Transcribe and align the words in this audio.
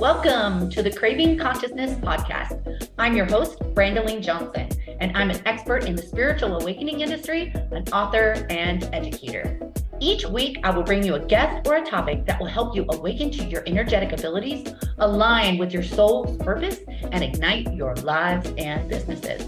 Welcome 0.00 0.70
to 0.70 0.82
the 0.82 0.90
Craving 0.90 1.36
Consciousness 1.36 1.92
podcast. 1.98 2.88
I'm 2.98 3.14
your 3.14 3.26
host, 3.26 3.58
Brandaleen 3.74 4.22
Johnson, 4.22 4.70
and 4.98 5.14
I'm 5.14 5.30
an 5.30 5.42
expert 5.44 5.84
in 5.84 5.94
the 5.94 6.00
spiritual 6.00 6.58
awakening 6.58 7.02
industry, 7.02 7.52
an 7.70 7.86
author, 7.92 8.46
and 8.48 8.88
educator. 8.94 9.60
Each 10.00 10.24
week, 10.24 10.58
I 10.64 10.70
will 10.70 10.84
bring 10.84 11.04
you 11.04 11.16
a 11.16 11.20
guest 11.20 11.68
or 11.68 11.76
a 11.76 11.84
topic 11.84 12.24
that 12.24 12.40
will 12.40 12.46
help 12.46 12.74
you 12.74 12.86
awaken 12.88 13.30
to 13.32 13.44
your 13.44 13.62
energetic 13.66 14.18
abilities, 14.18 14.72
align 15.00 15.58
with 15.58 15.70
your 15.70 15.82
soul's 15.82 16.34
purpose, 16.38 16.78
and 17.12 17.22
ignite 17.22 17.70
your 17.74 17.94
lives 17.96 18.54
and 18.56 18.88
businesses. 18.88 19.46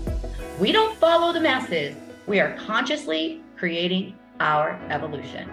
We 0.60 0.70
don't 0.70 0.94
follow 0.98 1.32
the 1.32 1.40
masses, 1.40 1.96
we 2.26 2.40
are 2.40 2.54
consciously 2.58 3.40
creating 3.56 4.18
our 4.38 4.78
evolution. 4.90 5.48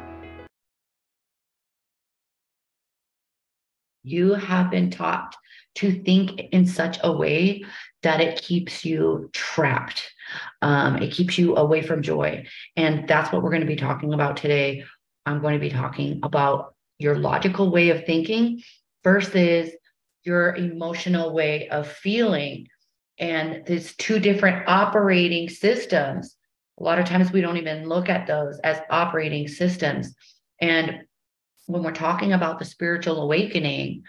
You 4.09 4.33
have 4.33 4.71
been 4.71 4.89
taught 4.89 5.35
to 5.75 5.91
think 5.91 6.39
in 6.51 6.65
such 6.65 6.97
a 7.03 7.11
way 7.11 7.63
that 8.01 8.21
it 8.21 8.41
keeps 8.41 8.83
you 8.83 9.29
trapped. 9.33 10.11
Um, 10.63 10.97
it 10.97 11.11
keeps 11.11 11.37
you 11.37 11.55
away 11.55 11.83
from 11.83 12.01
joy. 12.01 12.45
And 12.75 13.07
that's 13.07 13.31
what 13.31 13.43
we're 13.43 13.51
going 13.51 13.61
to 13.61 13.67
be 13.67 13.75
talking 13.75 14.13
about 14.13 14.37
today. 14.37 14.83
I'm 15.27 15.41
going 15.41 15.53
to 15.53 15.59
be 15.59 15.69
talking 15.69 16.21
about 16.23 16.73
your 16.97 17.19
logical 17.19 17.69
way 17.69 17.89
of 17.89 18.05
thinking 18.05 18.63
versus 19.03 19.69
your 20.23 20.55
emotional 20.55 21.31
way 21.33 21.69
of 21.69 21.87
feeling. 21.87 22.67
And 23.19 23.63
there's 23.67 23.95
two 23.95 24.19
different 24.19 24.67
operating 24.67 25.49
systems. 25.49 26.35
A 26.79 26.83
lot 26.83 26.97
of 26.97 27.05
times 27.05 27.31
we 27.31 27.41
don't 27.41 27.57
even 27.57 27.87
look 27.87 28.09
at 28.09 28.25
those 28.25 28.57
as 28.59 28.81
operating 28.89 29.47
systems. 29.47 30.15
And 30.59 31.03
when 31.69 31.83
we're 31.83 31.91
talking 31.91 32.33
about 32.33 32.57
the 32.57 32.65
spiritual 32.65 33.21
awakening, 33.21 34.01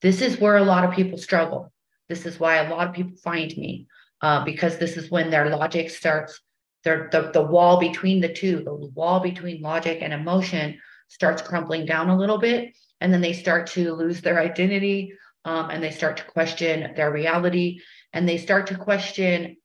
this 0.00 0.22
is 0.22 0.40
where 0.40 0.56
a 0.56 0.64
lot 0.64 0.84
of 0.84 0.94
people 0.94 1.18
struggle. 1.18 1.70
This 2.08 2.24
is 2.24 2.40
why 2.40 2.56
a 2.56 2.70
lot 2.70 2.88
of 2.88 2.94
people 2.94 3.16
find 3.16 3.54
me 3.58 3.86
uh, 4.22 4.42
because 4.42 4.78
this 4.78 4.96
is 4.96 5.10
when 5.10 5.28
their 5.28 5.54
logic 5.54 5.90
starts, 5.90 6.40
their, 6.82 7.10
the, 7.12 7.30
the 7.30 7.42
wall 7.42 7.78
between 7.78 8.22
the 8.22 8.32
two, 8.32 8.64
the 8.64 8.74
wall 8.74 9.20
between 9.20 9.60
logic 9.60 9.98
and 10.00 10.14
emotion 10.14 10.80
starts 11.08 11.42
crumbling 11.42 11.84
down 11.84 12.08
a 12.08 12.16
little 12.16 12.38
bit. 12.38 12.74
And 13.02 13.12
then 13.12 13.20
they 13.20 13.34
start 13.34 13.66
to 13.72 13.92
lose 13.92 14.22
their 14.22 14.40
identity 14.40 15.12
um, 15.44 15.68
and 15.68 15.82
they 15.82 15.90
start 15.90 16.16
to 16.16 16.24
question 16.24 16.94
their 16.96 17.12
reality 17.12 17.80
and 18.14 18.26
they 18.26 18.38
start 18.38 18.68
to 18.68 18.76
question 18.76 19.58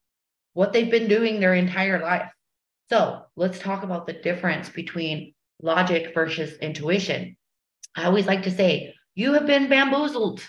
what 0.54 0.74
they've 0.74 0.92
been 0.92 1.08
doing 1.08 1.40
their 1.40 1.54
entire 1.54 2.02
life. 2.02 2.30
So 2.90 3.22
let's 3.38 3.60
talk 3.60 3.84
about 3.84 4.08
the 4.08 4.14
difference 4.14 4.68
between 4.68 5.34
logic 5.62 6.14
versus 6.14 6.58
intuition. 6.60 7.36
I 7.96 8.06
always 8.06 8.26
like 8.26 8.44
to 8.44 8.52
say, 8.52 8.94
you 9.16 9.34
have 9.34 9.46
been 9.46 9.70
bamboozled. 9.70 10.42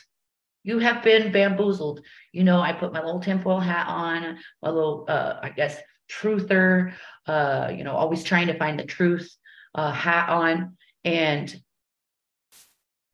You 0.63 0.79
have 0.79 1.03
been 1.03 1.33
bamboozled. 1.33 2.03
You 2.33 2.45
know, 2.45 2.61
I 2.61 2.73
put 2.73 2.93
my 2.93 3.03
little 3.03 3.21
tinfoil 3.21 3.61
hat 3.61 3.89
on, 3.89 4.39
my 4.63 4.71
little, 4.71 5.07
uh, 5.09 5.37
I 5.43 5.51
guess, 5.51 5.77
truther, 6.11 6.93
uh, 7.27 7.73
you 7.75 7.85
know, 7.85 7.97
always 7.97 8.23
trying 8.23 8.49
to 8.49 8.59
find 8.59 8.79
the 8.79 8.85
truth 8.85 9.35
uh, 9.75 9.93
hat 9.93 10.29
on. 10.29 10.77
And 11.05 11.49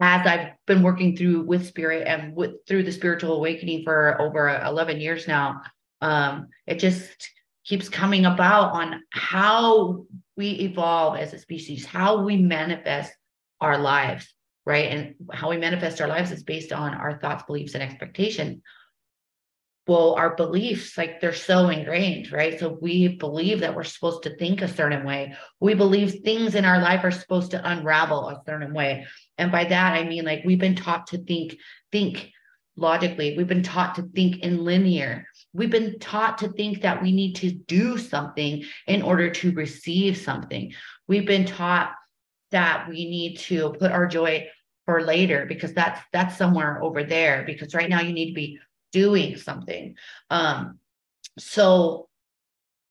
as 0.01 0.27
I've 0.27 0.53
been 0.67 0.83
working 0.83 1.17
through 1.17 1.43
with 1.43 1.67
spirit 1.67 2.07
and 2.07 2.35
with 2.35 2.67
through 2.67 2.83
the 2.83 2.93
spiritual 2.93 3.37
awakening 3.37 3.85
for 3.85 4.21
over 4.21 4.49
11 4.49 5.01
years 5.01 5.27
now, 5.27 5.63
um, 6.01 6.49
it 6.67 6.79
just 6.79 7.31
keeps 7.65 7.89
coming 7.89 8.27
about 8.27 8.73
on 8.73 9.03
how 9.11 10.07
we 10.37 10.51
evolve 10.51 11.17
as 11.17 11.33
a 11.33 11.39
species, 11.39 11.85
how 11.87 12.23
we 12.23 12.37
manifest 12.37 13.13
our 13.61 13.79
lives, 13.79 14.33
right? 14.65 14.91
And 14.91 15.15
how 15.33 15.51
we 15.51 15.57
manifest 15.57 16.01
our 16.01 16.09
lives 16.09 16.31
is 16.31 16.43
based 16.43 16.73
on 16.73 16.95
our 16.95 17.19
thoughts, 17.19 17.45
beliefs, 17.45 17.75
and 17.75 17.83
expectations. 17.83 18.61
Well, 19.87 20.15
our 20.15 20.35
beliefs, 20.35 20.99
like 20.99 21.21
they're 21.21 21.33
so 21.33 21.69
ingrained, 21.69 22.33
right? 22.33 22.59
So 22.59 22.77
we 22.81 23.07
believe 23.07 23.61
that 23.61 23.77
we're 23.77 23.85
supposed 23.85 24.25
to 24.25 24.37
think 24.37 24.61
a 24.61 24.69
certain 24.69 25.07
way. 25.07 25.37
We 25.61 25.75
believe 25.75 26.23
things 26.25 26.57
in 26.57 26.65
our 26.65 26.81
life 26.81 27.05
are 27.05 27.13
supposed 27.13 27.53
to 27.53 27.71
unravel 27.71 28.29
a 28.29 28.43
certain 28.45 28.75
way. 28.75 29.07
And 29.39 29.53
by 29.53 29.65
that, 29.65 29.93
I 29.95 30.03
mean 30.03 30.25
like 30.25 30.43
we've 30.45 30.59
been 30.59 30.75
taught 30.75 31.07
to 31.09 31.19
think, 31.19 31.57
think 31.93 32.33
logically. 32.77 33.37
We've 33.37 33.47
been 33.47 33.63
taught 33.63 33.95
to 33.95 34.03
think 34.03 34.41
in 34.41 34.65
linear. 34.65 35.29
We've 35.57 35.71
been 35.71 35.99
taught 35.99 36.39
to 36.39 36.49
think 36.49 36.83
that 36.83 37.03
we 37.03 37.13
need 37.13 37.37
to 37.37 37.51
do 37.51 37.99
something 37.99 38.65
in 38.87 39.03
order 39.03 39.31
to 39.31 39.53
receive 39.53 40.19
something. 40.19 40.75
We've 41.09 41.27
been 41.27 41.47
taught 41.47 41.93
that 42.51 42.89
we 42.89 43.09
need 43.09 43.39
to 43.39 43.75
put 43.79 43.91
our 43.91 44.07
joy 44.07 44.49
for 44.85 45.03
later 45.03 45.47
because 45.47 45.73
that's 45.73 46.01
that's 46.13 46.37
somewhere 46.37 46.83
over 46.83 47.03
there 47.03 47.43
because 47.45 47.75
right 47.75 47.91
now 47.91 48.01
you 48.01 48.13
need 48.13 48.29
to 48.29 48.35
be 48.35 48.59
doing 48.93 49.37
something. 49.37 49.97
Um 50.31 50.79
so 51.39 52.09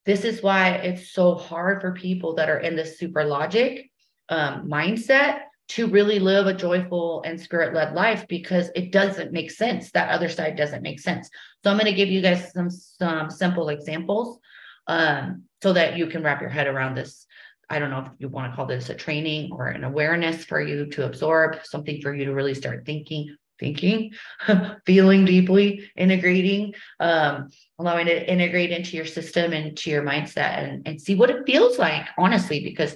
this 0.05 0.23
is 0.23 0.43
why 0.43 0.69
it's 0.69 1.09
so 1.09 1.35
hard 1.35 1.81
for 1.81 1.93
people 1.93 2.35
that 2.35 2.49
are 2.49 2.59
in 2.59 2.75
the 2.75 2.85
super 2.85 3.23
logic 3.23 3.89
um, 4.29 4.67
mindset 4.69 5.39
to 5.67 5.87
really 5.87 6.19
live 6.19 6.47
a 6.47 6.53
joyful 6.53 7.23
and 7.25 7.39
spirit 7.39 7.73
led 7.73 7.93
life 7.93 8.27
because 8.27 8.69
it 8.75 8.91
doesn't 8.91 9.31
make 9.31 9.49
sense. 9.49 9.91
That 9.91 10.09
other 10.09 10.29
side 10.29 10.55
doesn't 10.55 10.83
make 10.83 10.99
sense. 10.99 11.29
So 11.63 11.71
I'm 11.71 11.77
going 11.77 11.91
to 11.91 11.93
give 11.93 12.09
you 12.09 12.21
guys 12.21 12.51
some 12.53 12.69
some 12.69 13.29
simple 13.29 13.69
examples 13.69 14.39
um, 14.87 15.43
so 15.61 15.73
that 15.73 15.97
you 15.97 16.07
can 16.07 16.23
wrap 16.23 16.41
your 16.41 16.49
head 16.49 16.67
around 16.67 16.95
this. 16.95 17.25
I 17.67 17.79
don't 17.79 17.89
know 17.89 18.01
if 18.01 18.11
you 18.19 18.29
want 18.29 18.51
to 18.51 18.55
call 18.55 18.67
this 18.67 18.89
a 18.89 18.95
training 18.95 19.51
or 19.51 19.67
an 19.67 19.83
awareness 19.83 20.45
for 20.45 20.61
you 20.61 20.85
to 20.91 21.05
absorb, 21.05 21.65
something 21.65 21.99
for 21.99 22.13
you 22.13 22.25
to 22.25 22.33
really 22.33 22.53
start 22.53 22.85
thinking, 22.85 23.35
thinking, 23.59 24.13
feeling 24.85 25.25
deeply, 25.25 25.89
integrating, 25.95 26.75
um, 26.99 27.49
allowing 27.79 28.07
it 28.07 28.19
to 28.19 28.31
integrate 28.31 28.69
into 28.69 28.95
your 28.95 29.05
system 29.05 29.51
and 29.51 29.75
to 29.77 29.89
your 29.89 30.03
mindset 30.03 30.63
and, 30.63 30.87
and 30.87 31.01
see 31.01 31.15
what 31.15 31.31
it 31.31 31.45
feels 31.47 31.79
like, 31.79 32.05
honestly, 32.19 32.63
because 32.63 32.95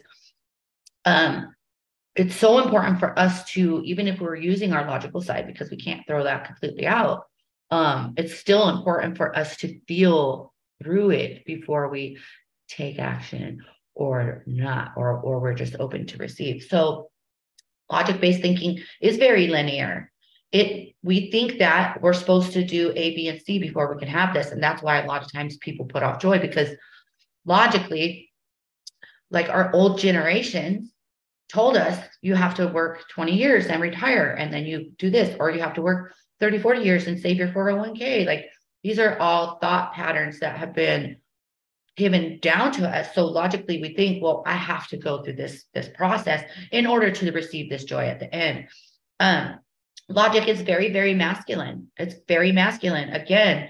um, 1.05 1.55
it's 2.15 2.35
so 2.35 2.59
important 2.59 2.99
for 2.99 3.17
us 3.17 3.45
to, 3.51 3.81
even 3.85 4.07
if 4.07 4.19
we're 4.19 4.35
using 4.35 4.73
our 4.73 4.85
logical 4.85 5.21
side, 5.21 5.47
because 5.47 5.69
we 5.69 5.77
can't 5.77 6.05
throw 6.07 6.23
that 6.23 6.45
completely 6.45 6.85
out, 6.85 7.25
um, 7.71 8.13
it's 8.17 8.39
still 8.39 8.69
important 8.69 9.15
for 9.17 9.35
us 9.37 9.57
to 9.57 9.79
feel 9.87 10.53
through 10.83 11.11
it 11.11 11.45
before 11.45 11.89
we 11.89 12.17
take 12.67 12.99
action 12.99 13.63
or 13.93 14.43
not, 14.45 14.91
or, 14.95 15.19
or 15.19 15.39
we're 15.39 15.53
just 15.53 15.75
open 15.79 16.07
to 16.07 16.17
receive. 16.17 16.63
So 16.63 17.09
logic 17.91 18.21
based 18.21 18.41
thinking 18.41 18.81
is 19.01 19.17
very 19.17 19.47
linear. 19.47 20.11
It 20.51 20.95
we 21.03 21.29
think 21.29 21.59
that 21.59 22.01
we're 22.01 22.13
supposed 22.13 22.53
to 22.53 22.63
do 22.63 22.91
A, 22.95 23.15
B, 23.15 23.27
and 23.27 23.41
C 23.41 23.59
before 23.59 23.93
we 23.93 23.99
can 23.99 24.07
have 24.07 24.33
this. 24.33 24.51
And 24.51 24.63
that's 24.63 24.81
why 24.81 24.99
a 24.99 25.05
lot 25.05 25.23
of 25.23 25.31
times 25.31 25.57
people 25.57 25.85
put 25.85 26.01
off 26.01 26.21
joy 26.21 26.39
because 26.39 26.69
logically, 27.45 28.31
like 29.29 29.49
our 29.49 29.71
old 29.73 29.99
generations, 29.99 30.91
told 31.51 31.75
us 31.75 31.99
you 32.21 32.35
have 32.35 32.55
to 32.55 32.67
work 32.67 33.07
20 33.09 33.33
years 33.33 33.67
and 33.67 33.81
retire 33.81 34.35
and 34.37 34.53
then 34.53 34.65
you 34.65 34.91
do 34.97 35.09
this 35.09 35.35
or 35.39 35.49
you 35.49 35.59
have 35.59 35.73
to 35.73 35.81
work 35.81 36.13
30 36.39 36.59
40 36.59 36.81
years 36.81 37.07
and 37.07 37.19
save 37.19 37.37
your 37.37 37.49
401k 37.49 38.25
like 38.25 38.45
these 38.83 38.99
are 38.99 39.17
all 39.19 39.57
thought 39.59 39.93
patterns 39.93 40.39
that 40.39 40.57
have 40.57 40.73
been 40.73 41.17
given 41.97 42.39
down 42.41 42.71
to 42.71 42.87
us. 42.87 43.13
So 43.13 43.25
logically 43.25 43.81
we 43.81 43.93
think 43.93 44.23
well 44.23 44.41
i 44.45 44.53
have 44.53 44.87
to 44.87 44.97
go 44.97 45.21
through 45.21 45.35
this 45.35 45.65
this 45.73 45.89
process 45.93 46.49
in 46.71 46.87
order 46.87 47.11
to 47.11 47.31
receive 47.31 47.69
this 47.69 47.83
joy 47.83 48.05
at 48.07 48.19
the 48.19 48.33
end. 48.33 48.67
Um 49.19 49.59
logic 50.07 50.47
is 50.47 50.61
very 50.61 50.93
very 50.93 51.13
masculine. 51.13 51.91
It's 51.97 52.15
very 52.27 52.51
masculine. 52.51 53.09
Again 53.09 53.69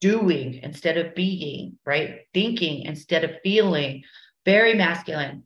doing 0.00 0.60
instead 0.62 0.96
of 0.96 1.14
being 1.14 1.78
right? 1.84 2.20
Thinking 2.32 2.82
instead 2.82 3.24
of 3.24 3.32
feeling. 3.42 4.04
Very 4.46 4.72
masculine 4.74 5.42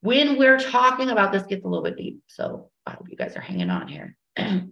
when 0.00 0.38
we're 0.38 0.58
talking 0.58 1.10
about 1.10 1.32
this 1.32 1.44
gets 1.44 1.64
a 1.64 1.68
little 1.68 1.84
bit 1.84 1.96
deep 1.96 2.20
so 2.26 2.70
i 2.86 2.92
hope 2.92 3.08
you 3.08 3.16
guys 3.16 3.36
are 3.36 3.40
hanging 3.40 3.70
on 3.70 3.88
here. 3.88 4.16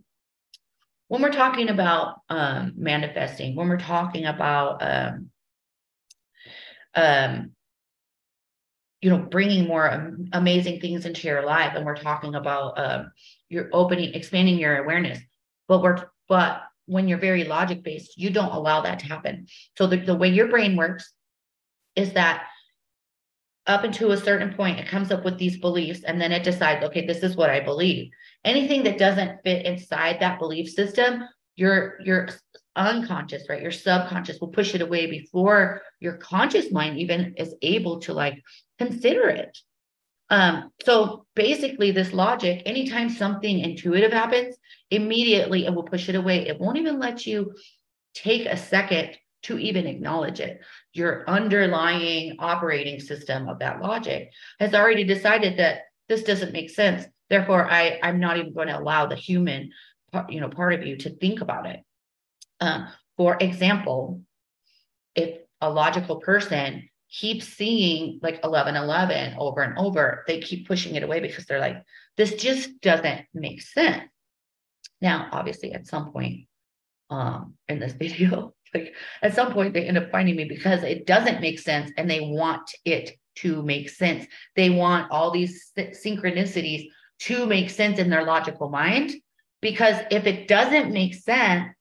When 1.08 1.22
we're 1.22 1.30
talking 1.30 1.68
about 1.68 2.16
um, 2.28 2.72
manifesting 2.76 3.54
when 3.54 3.68
we're 3.68 3.78
talking 3.78 4.24
about 4.24 4.82
um, 4.82 5.30
um, 6.96 7.52
you 9.00 9.10
know 9.10 9.18
bringing 9.18 9.68
more 9.68 10.16
amazing 10.32 10.80
things 10.80 11.06
into 11.06 11.28
your 11.28 11.44
life 11.44 11.74
and 11.76 11.86
we're 11.86 11.94
talking 11.94 12.34
about 12.34 12.78
um, 12.78 13.12
you're 13.48 13.68
opening 13.72 14.14
expanding 14.14 14.58
your 14.58 14.82
awareness 14.82 15.20
but 15.68 15.80
we're 15.80 16.10
but 16.28 16.62
when 16.86 17.06
you're 17.06 17.18
very 17.18 17.44
logic 17.44 17.84
based 17.84 18.18
you 18.18 18.30
don't 18.30 18.52
allow 18.52 18.80
that 18.80 18.98
to 19.00 19.06
happen. 19.06 19.46
So 19.76 19.86
the, 19.86 19.98
the 19.98 20.14
way 20.14 20.28
your 20.28 20.48
brain 20.48 20.76
works 20.76 21.12
is 21.94 22.14
that 22.14 22.46
up 23.66 23.84
until 23.84 24.12
a 24.12 24.16
certain 24.16 24.54
point, 24.54 24.78
it 24.78 24.88
comes 24.88 25.10
up 25.10 25.24
with 25.24 25.38
these 25.38 25.58
beliefs 25.58 26.02
and 26.04 26.20
then 26.20 26.32
it 26.32 26.44
decides, 26.44 26.84
okay, 26.84 27.06
this 27.06 27.22
is 27.22 27.36
what 27.36 27.50
I 27.50 27.60
believe. 27.60 28.10
Anything 28.44 28.84
that 28.84 28.98
doesn't 28.98 29.42
fit 29.42 29.66
inside 29.66 30.20
that 30.20 30.38
belief 30.38 30.70
system, 30.70 31.24
your 31.56 31.98
your 32.04 32.28
unconscious, 32.76 33.48
right? 33.48 33.62
Your 33.62 33.72
subconscious 33.72 34.40
will 34.40 34.48
push 34.48 34.74
it 34.74 34.82
away 34.82 35.06
before 35.06 35.82
your 35.98 36.18
conscious 36.18 36.70
mind 36.70 36.98
even 36.98 37.34
is 37.36 37.54
able 37.62 38.00
to 38.00 38.12
like 38.12 38.42
consider 38.78 39.28
it. 39.28 39.56
Um, 40.28 40.70
so 40.84 41.26
basically, 41.34 41.90
this 41.92 42.12
logic, 42.12 42.62
anytime 42.66 43.08
something 43.08 43.60
intuitive 43.60 44.12
happens, 44.12 44.56
immediately 44.90 45.66
it 45.66 45.74
will 45.74 45.84
push 45.84 46.08
it 46.08 46.14
away. 46.14 46.46
It 46.46 46.60
won't 46.60 46.78
even 46.78 46.98
let 46.98 47.26
you 47.26 47.54
take 48.14 48.46
a 48.46 48.56
second 48.56 49.16
to 49.46 49.58
even 49.58 49.86
acknowledge 49.86 50.40
it. 50.40 50.60
Your 50.92 51.28
underlying 51.28 52.36
operating 52.38 53.00
system 53.00 53.48
of 53.48 53.60
that 53.60 53.80
logic 53.80 54.30
has 54.58 54.74
already 54.74 55.04
decided 55.04 55.58
that 55.58 55.82
this 56.08 56.24
doesn't 56.24 56.52
make 56.52 56.70
sense. 56.70 57.06
Therefore, 57.30 57.68
I, 57.70 57.98
I'm 58.02 58.20
not 58.20 58.38
even 58.38 58.54
going 58.54 58.68
to 58.68 58.78
allow 58.78 59.06
the 59.06 59.16
human, 59.16 59.70
you 60.28 60.40
know, 60.40 60.48
part 60.48 60.74
of 60.74 60.84
you 60.84 60.96
to 60.98 61.10
think 61.10 61.40
about 61.40 61.66
it. 61.66 61.80
Um, 62.60 62.88
for 63.16 63.36
example, 63.38 64.22
if 65.14 65.38
a 65.60 65.70
logical 65.70 66.16
person 66.16 66.88
keeps 67.08 67.46
seeing 67.46 68.18
like 68.22 68.42
1111 68.42 69.36
over 69.38 69.62
and 69.62 69.78
over, 69.78 70.24
they 70.26 70.40
keep 70.40 70.66
pushing 70.66 70.96
it 70.96 71.04
away 71.04 71.20
because 71.20 71.46
they're 71.46 71.60
like, 71.60 71.82
this 72.16 72.34
just 72.34 72.80
doesn't 72.80 73.26
make 73.32 73.62
sense. 73.62 74.04
Now, 75.00 75.28
obviously, 75.30 75.72
at 75.72 75.86
some 75.86 76.12
point 76.12 76.46
um, 77.10 77.54
in 77.68 77.78
this 77.78 77.92
video, 77.98 78.55
like 78.76 78.94
at 79.22 79.34
some 79.34 79.52
point 79.52 79.74
they 79.74 79.86
end 79.86 79.98
up 79.98 80.10
finding 80.10 80.36
me 80.36 80.44
because 80.44 80.82
it 80.82 81.06
doesn't 81.06 81.40
make 81.40 81.58
sense 81.58 81.90
and 81.96 82.10
they 82.10 82.20
want 82.20 82.70
it 82.84 83.16
to 83.36 83.62
make 83.62 83.90
sense. 83.90 84.26
They 84.54 84.70
want 84.70 85.10
all 85.10 85.30
these 85.30 85.72
synchronicities 85.76 86.88
to 87.20 87.46
make 87.46 87.70
sense 87.70 87.98
in 87.98 88.10
their 88.10 88.24
logical 88.24 88.68
mind. 88.68 89.12
Because 89.60 89.96
if 90.10 90.26
it 90.26 90.48
doesn't 90.48 90.92
make 90.92 91.14
sense, 91.14 91.72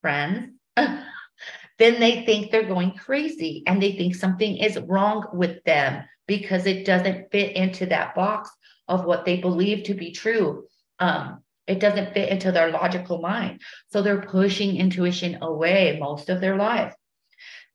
friends, 0.00 0.50
then 0.76 2.00
they 2.00 2.24
think 2.24 2.50
they're 2.50 2.68
going 2.68 2.92
crazy 2.92 3.62
and 3.66 3.82
they 3.82 3.92
think 3.92 4.14
something 4.14 4.56
is 4.56 4.78
wrong 4.78 5.26
with 5.32 5.62
them 5.64 6.04
because 6.26 6.66
it 6.66 6.84
doesn't 6.84 7.30
fit 7.30 7.56
into 7.56 7.86
that 7.86 8.14
box 8.14 8.50
of 8.88 9.04
what 9.04 9.24
they 9.24 9.38
believe 9.38 9.84
to 9.84 9.94
be 9.94 10.12
true. 10.12 10.64
Um, 10.98 11.43
it 11.66 11.80
doesn't 11.80 12.12
fit 12.12 12.28
into 12.28 12.52
their 12.52 12.70
logical 12.70 13.20
mind. 13.20 13.60
So 13.88 14.02
they're 14.02 14.20
pushing 14.22 14.76
intuition 14.76 15.38
away 15.42 15.98
most 16.00 16.28
of 16.28 16.40
their 16.40 16.56
life. 16.56 16.94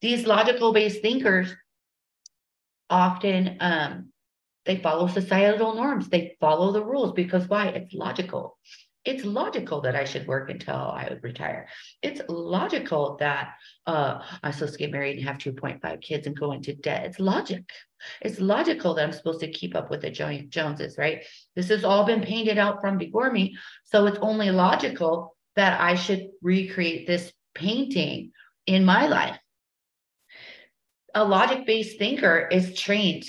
These 0.01 0.27
logical 0.27 0.73
based 0.73 1.01
thinkers 1.01 1.53
often 2.89 3.57
um, 3.59 4.11
they 4.65 4.77
follow 4.77 5.07
societal 5.07 5.75
norms. 5.75 6.09
They 6.09 6.37
follow 6.39 6.71
the 6.71 6.83
rules 6.83 7.13
because 7.13 7.47
why? 7.47 7.67
It's 7.69 7.93
logical. 7.93 8.57
It's 9.05 9.23
logical 9.23 9.81
that 9.81 9.95
I 9.95 10.03
should 10.03 10.27
work 10.27 10.49
until 10.49 10.75
I 10.75 11.07
would 11.09 11.23
retire. 11.23 11.67
It's 12.01 12.21
logical 12.27 13.15
that 13.19 13.53
uh, 13.87 14.21
I'm 14.43 14.51
supposed 14.51 14.73
to 14.73 14.79
get 14.79 14.91
married 14.91 15.17
and 15.17 15.27
have 15.27 15.37
2.5 15.37 16.01
kids 16.01 16.27
and 16.27 16.37
go 16.37 16.51
into 16.51 16.75
debt. 16.75 17.05
It's 17.05 17.19
logic. 17.19 17.63
It's 18.21 18.39
logical 18.39 18.93
that 18.93 19.05
I'm 19.05 19.13
supposed 19.13 19.39
to 19.39 19.51
keep 19.51 19.75
up 19.75 19.89
with 19.89 20.01
the 20.01 20.09
Joneses, 20.11 20.97
right? 20.97 21.23
This 21.55 21.69
has 21.69 21.83
all 21.83 22.05
been 22.05 22.21
painted 22.21 22.57
out 22.57 22.81
from 22.81 22.97
before 22.97 23.31
me. 23.31 23.57
So 23.85 24.05
it's 24.05 24.19
only 24.21 24.51
logical 24.51 25.35
that 25.55 25.79
I 25.79 25.95
should 25.95 26.27
recreate 26.41 27.07
this 27.07 27.31
painting 27.55 28.31
in 28.65 28.85
my 28.85 29.07
life. 29.07 29.37
A 31.15 31.23
logic 31.23 31.65
based 31.65 31.97
thinker 31.97 32.47
is 32.51 32.79
trained, 32.79 33.23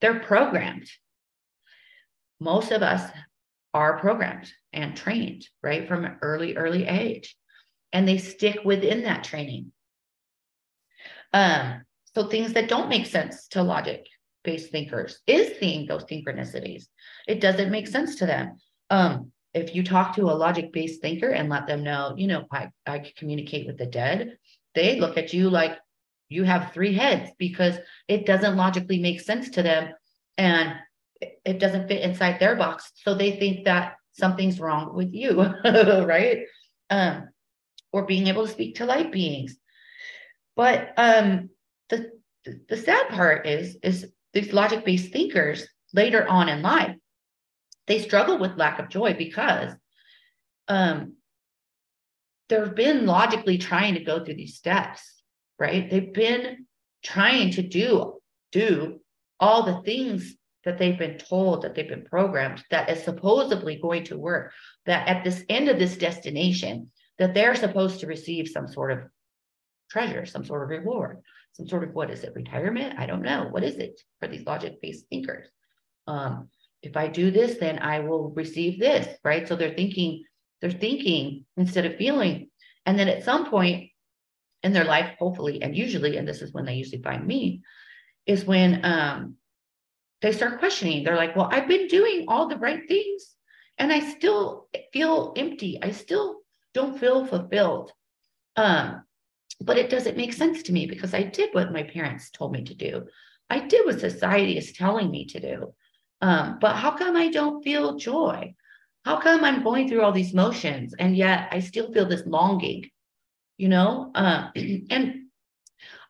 they're 0.00 0.20
programmed. 0.20 0.88
Most 2.40 2.70
of 2.70 2.82
us 2.82 3.10
are 3.76 3.98
programmed 3.98 4.50
and 4.72 4.96
trained, 4.96 5.46
right, 5.62 5.86
from 5.86 6.06
an 6.06 6.16
early, 6.22 6.56
early 6.56 6.86
age. 6.86 7.36
And 7.92 8.08
they 8.08 8.16
stick 8.16 8.60
within 8.64 9.02
that 9.02 9.22
training. 9.22 9.70
Um, 11.34 11.82
so 12.14 12.26
things 12.26 12.54
that 12.54 12.70
don't 12.70 12.88
make 12.88 13.04
sense 13.04 13.48
to 13.48 13.62
logic 13.62 14.06
based 14.44 14.70
thinkers 14.70 15.20
is 15.26 15.58
seeing 15.58 15.86
those 15.86 16.04
synchronicities. 16.04 16.84
It 17.28 17.42
doesn't 17.42 17.70
make 17.70 17.86
sense 17.86 18.16
to 18.16 18.26
them. 18.26 18.56
Um, 18.88 19.32
if 19.52 19.74
you 19.74 19.82
talk 19.84 20.16
to 20.16 20.30
a 20.30 20.40
logic 20.46 20.72
based 20.72 21.02
thinker 21.02 21.28
and 21.28 21.50
let 21.50 21.66
them 21.66 21.82
know, 21.82 22.14
you 22.16 22.28
know, 22.28 22.46
I, 22.50 22.70
I 22.86 23.12
communicate 23.18 23.66
with 23.66 23.76
the 23.76 23.86
dead, 23.86 24.38
they 24.74 24.98
look 24.98 25.18
at 25.18 25.34
you 25.34 25.50
like 25.50 25.78
you 26.30 26.44
have 26.44 26.72
three 26.72 26.94
heads 26.94 27.30
because 27.38 27.76
it 28.08 28.24
doesn't 28.24 28.56
logically 28.56 28.98
make 28.98 29.20
sense 29.20 29.50
to 29.50 29.62
them 29.62 29.92
and 30.38 30.74
it 31.20 31.58
doesn't 31.58 31.88
fit 31.88 32.02
inside 32.02 32.38
their 32.38 32.56
box. 32.56 32.92
So 32.96 33.14
they 33.14 33.36
think 33.36 33.64
that 33.64 33.94
something's 34.12 34.60
wrong 34.60 34.94
with 34.94 35.12
you, 35.12 35.42
right? 35.64 36.44
Um, 36.90 37.28
or 37.92 38.04
being 38.04 38.26
able 38.26 38.46
to 38.46 38.52
speak 38.52 38.76
to 38.76 38.86
light 38.86 39.12
beings. 39.12 39.56
But 40.54 40.92
um, 40.96 41.50
the 41.88 42.12
the 42.68 42.76
sad 42.76 43.08
part 43.08 43.46
is 43.46 43.76
is 43.82 44.06
these 44.32 44.52
logic 44.52 44.84
based 44.84 45.12
thinkers 45.12 45.66
later 45.92 46.26
on 46.28 46.48
in 46.48 46.62
life, 46.62 46.96
they 47.86 48.00
struggle 48.00 48.38
with 48.38 48.56
lack 48.56 48.78
of 48.78 48.88
joy 48.88 49.14
because 49.14 49.72
um, 50.68 51.14
they've 52.48 52.74
been 52.74 53.06
logically 53.06 53.58
trying 53.58 53.94
to 53.94 54.04
go 54.04 54.24
through 54.24 54.34
these 54.34 54.56
steps, 54.56 55.22
right? 55.58 55.88
They've 55.88 56.12
been 56.12 56.66
trying 57.02 57.52
to 57.52 57.62
do 57.62 58.14
do 58.52 59.00
all 59.38 59.64
the 59.64 59.82
things 59.82 60.34
that 60.66 60.76
they've 60.76 60.98
been 60.98 61.16
told 61.16 61.62
that 61.62 61.74
they've 61.74 61.88
been 61.88 62.04
programmed 62.04 62.62
that 62.70 62.90
is 62.90 63.02
supposedly 63.02 63.78
going 63.80 64.04
to 64.04 64.18
work 64.18 64.52
that 64.84 65.08
at 65.08 65.24
this 65.24 65.42
end 65.48 65.70
of 65.70 65.78
this 65.78 65.96
destination 65.96 66.90
that 67.18 67.32
they're 67.32 67.54
supposed 67.54 68.00
to 68.00 68.06
receive 68.06 68.46
some 68.46 68.68
sort 68.68 68.92
of 68.92 68.98
treasure 69.90 70.26
some 70.26 70.44
sort 70.44 70.62
of 70.62 70.68
reward 70.68 71.22
some 71.56 71.66
sort 71.66 71.84
of 71.84 71.94
what 71.94 72.10
is 72.10 72.22
it 72.22 72.34
retirement? 72.34 72.98
I 72.98 73.06
don't 73.06 73.22
know. 73.22 73.48
What 73.50 73.64
is 73.64 73.76
it 73.76 73.98
for 74.20 74.28
these 74.28 74.44
logic 74.44 74.78
based 74.82 75.06
thinkers? 75.08 75.48
Um, 76.06 76.50
if 76.82 76.96
i 76.96 77.08
do 77.08 77.30
this 77.30 77.56
then 77.58 77.78
i 77.80 77.98
will 78.00 78.30
receive 78.30 78.78
this 78.78 79.08
right? 79.24 79.48
So 79.48 79.56
they're 79.56 79.74
thinking 79.74 80.24
they're 80.60 80.70
thinking 80.70 81.44
instead 81.56 81.86
of 81.86 81.96
feeling 81.96 82.50
and 82.84 82.98
then 82.98 83.08
at 83.08 83.24
some 83.24 83.50
point 83.50 83.90
in 84.62 84.72
their 84.72 84.84
life 84.84 85.16
hopefully 85.18 85.62
and 85.62 85.74
usually 85.74 86.16
and 86.16 86.28
this 86.28 86.42
is 86.42 86.52
when 86.52 86.64
they 86.64 86.74
usually 86.74 87.02
find 87.02 87.26
me 87.26 87.62
is 88.26 88.44
when 88.44 88.84
um, 88.84 89.36
they 90.22 90.32
start 90.32 90.58
questioning 90.58 91.04
they're 91.04 91.16
like 91.16 91.34
well 91.36 91.48
i've 91.52 91.68
been 91.68 91.86
doing 91.86 92.24
all 92.28 92.48
the 92.48 92.56
right 92.58 92.88
things 92.88 93.34
and 93.78 93.92
i 93.92 94.00
still 94.00 94.68
feel 94.92 95.32
empty 95.36 95.78
i 95.82 95.90
still 95.90 96.38
don't 96.74 96.98
feel 96.98 97.26
fulfilled 97.26 97.92
um, 98.56 99.02
but 99.60 99.78
it 99.78 99.90
doesn't 99.90 100.16
make 100.16 100.32
sense 100.32 100.62
to 100.64 100.72
me 100.72 100.86
because 100.86 101.14
I 101.14 101.22
did 101.22 101.50
what 101.52 101.72
my 101.72 101.82
parents 101.82 102.30
told 102.30 102.52
me 102.52 102.64
to 102.64 102.74
do. 102.74 103.06
I 103.48 103.60
did 103.60 103.86
what 103.86 104.00
society 104.00 104.58
is 104.58 104.72
telling 104.72 105.10
me 105.10 105.26
to 105.26 105.40
do. 105.40 105.74
Um, 106.20 106.58
but 106.60 106.76
how 106.76 106.92
come 106.92 107.16
I 107.16 107.30
don't 107.30 107.62
feel 107.62 107.96
joy? 107.96 108.54
How 109.04 109.20
come 109.20 109.44
I'm 109.44 109.62
going 109.62 109.88
through 109.88 110.02
all 110.02 110.12
these 110.12 110.34
motions 110.34 110.94
and 110.98 111.16
yet 111.16 111.48
I 111.52 111.60
still 111.60 111.92
feel 111.92 112.06
this 112.06 112.26
longing? 112.26 112.90
You 113.56 113.68
know, 113.68 114.10
uh, 114.14 114.50
and 114.90 115.26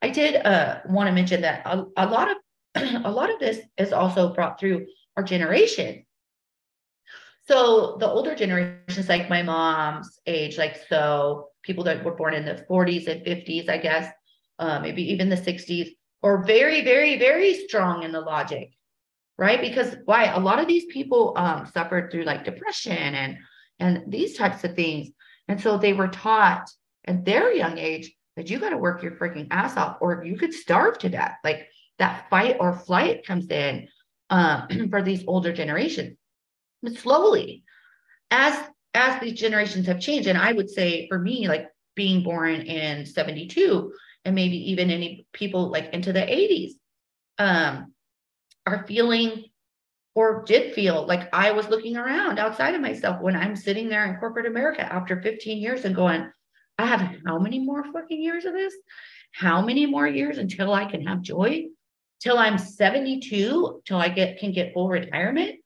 I 0.01 0.09
did 0.11 0.45
uh, 0.45 0.81
want 0.89 1.09
to 1.09 1.13
mention 1.13 1.43
that 1.43 1.63
a, 1.67 1.85
a 1.97 2.07
lot 2.07 2.31
of 2.31 2.37
a 3.05 3.11
lot 3.11 3.33
of 3.33 3.39
this 3.39 3.61
is 3.79 3.93
also 3.93 4.35
brought 4.35 4.59
through 4.59 4.87
our 5.17 5.23
generation. 5.23 6.05
So 7.49 7.97
the 8.01 8.09
older 8.09 8.35
generations, 8.35 9.09
like 9.09 9.31
my 9.31 9.43
mom's 9.43 10.19
age, 10.27 10.59
like 10.59 10.77
so 10.89 11.51
people 11.63 11.85
that 11.85 12.05
were 12.05 12.17
born 12.17 12.35
in 12.35 12.45
the 12.45 12.65
40s 12.69 13.07
and 13.07 13.25
50s, 13.25 13.69
I 13.69 13.79
guess, 13.79 14.13
uh, 14.59 14.81
maybe 14.81 15.13
even 15.13 15.29
the 15.29 15.37
60s, 15.37 15.91
are 16.23 16.45
very, 16.45 16.83
very, 16.83 17.19
very 17.19 17.55
strong 17.55 18.03
in 18.03 18.11
the 18.11 18.21
logic, 18.21 18.71
right? 19.39 19.61
Because 19.61 19.97
why? 20.07 20.25
A 20.25 20.41
lot 20.41 20.59
of 20.59 20.67
these 20.67 20.87
people 20.87 21.35
um, 21.37 21.67
suffered 21.67 22.11
through 22.11 22.25
like 22.25 22.45
depression 22.45 22.97
and 22.97 23.37
and 23.79 24.11
these 24.11 24.37
types 24.37 24.65
of 24.65 24.75
things, 24.75 25.11
and 25.47 25.61
so 25.61 25.77
they 25.77 25.93
were 25.93 26.09
taught 26.09 26.69
at 27.05 27.25
their 27.25 27.53
young 27.53 27.79
age 27.79 28.13
that 28.37 28.51
you 28.51 28.59
got 28.59 28.71
to 28.71 28.77
work 28.79 29.03
your 29.03 29.13
freaking 29.13 29.47
ass 29.51 29.77
off, 29.77 29.99
or 30.01 30.25
you 30.25 30.37
could 30.37 30.53
starve 30.53 30.99
to 30.99 31.09
death. 31.09 31.37
Like 31.45 31.69
that 31.99 32.29
fight 32.31 32.57
or 32.61 32.75
flight 32.75 33.27
comes 33.27 33.49
in 33.51 33.89
um, 34.31 34.69
for 34.91 35.03
these 35.03 35.25
older 35.27 35.53
generations. 35.53 36.17
But 36.83 36.95
slowly, 36.95 37.65
as 38.31 38.59
as 38.95 39.21
these 39.21 39.39
generations 39.39 39.87
have 39.87 40.01
changed, 40.01 40.29
and 40.29 40.39
I 40.39 40.53
would 40.53 40.71
say 40.71 41.07
for 41.09 41.19
me, 41.19 41.49
like 41.49 41.69
being 41.95 42.23
born 42.23 42.63
in 42.63 43.05
72, 43.05 43.93
and 44.25 44.35
maybe 44.35 44.71
even 44.71 44.91
any 44.91 45.27
people 45.33 45.71
like 45.71 45.93
into 45.93 46.13
the 46.13 46.21
80s, 46.21 46.73
um, 47.39 47.93
are 48.67 48.87
feeling 48.87 49.45
or 50.15 50.45
did 50.47 50.75
feel 50.75 51.07
like 51.07 51.29
I 51.35 51.53
was 51.53 51.69
looking 51.69 51.97
around 51.97 52.39
outside 52.39 52.75
of 52.75 52.81
myself 52.81 53.21
when 53.21 53.37
I'm 53.37 53.55
sitting 53.55 53.91
there 53.91 54.07
in 54.07 54.19
corporate 54.19 54.47
America 54.47 54.81
after 54.81 55.21
15 55.21 55.59
years 55.59 55.85
and 55.85 55.95
going, 55.95 56.31
I 56.79 56.87
have 56.87 57.17
how 57.27 57.39
many 57.39 57.59
more 57.59 57.85
fucking 57.85 58.23
years 58.23 58.47
of 58.47 58.55
this? 58.55 58.75
How 59.33 59.61
many 59.61 59.85
more 59.85 60.07
years 60.07 60.39
until 60.39 60.73
I 60.73 60.87
can 60.87 61.07
have 61.07 61.21
joy? 61.21 61.67
Till 62.21 62.39
I'm 62.39 62.59
72, 62.59 63.83
till 63.85 63.99
I 63.99 64.09
get 64.09 64.39
can 64.39 64.53
get 64.53 64.73
full 64.73 64.89
retirement? 64.89 65.57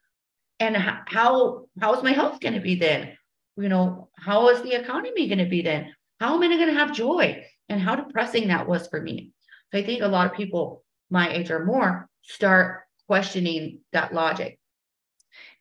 And 0.58 0.76
how 0.76 1.66
how 1.80 1.94
is 1.94 2.02
my 2.02 2.12
health 2.12 2.40
going 2.40 2.54
to 2.54 2.60
be 2.60 2.74
then? 2.74 3.16
you 3.60 3.68
know, 3.68 4.08
how 4.14 4.48
is 4.48 4.62
the 4.62 4.72
economy 4.72 5.28
going 5.28 5.38
to 5.38 5.46
be 5.46 5.62
then? 5.62 5.94
How 6.18 6.34
am 6.34 6.42
I 6.42 6.48
going 6.48 6.68
to 6.68 6.74
have 6.74 6.92
joy? 6.92 7.44
And 7.68 7.80
how 7.80 7.94
depressing 7.94 8.48
that 8.48 8.66
was 8.66 8.88
for 8.88 9.00
me. 9.00 9.32
So 9.70 9.78
I 9.78 9.84
think 9.84 10.02
a 10.02 10.08
lot 10.08 10.26
of 10.26 10.36
people 10.36 10.82
my 11.10 11.30
age 11.32 11.50
or 11.50 11.64
more 11.64 12.08
start 12.22 12.82
questioning 13.06 13.80
that 13.92 14.14
logic. 14.14 14.58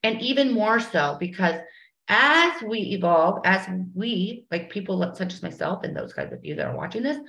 And 0.03 0.21
even 0.21 0.53
more 0.53 0.79
so 0.79 1.17
because 1.19 1.59
as 2.07 2.61
we 2.63 2.79
evolve, 2.79 3.41
as 3.45 3.67
we, 3.93 4.45
like 4.49 4.71
people 4.71 5.13
such 5.15 5.33
as 5.33 5.43
myself 5.43 5.83
and 5.83 5.95
those 5.95 6.13
kinds 6.13 6.33
of 6.33 6.43
you 6.43 6.55
that 6.55 6.65
are 6.65 6.75
watching 6.75 7.03
this, 7.03 7.19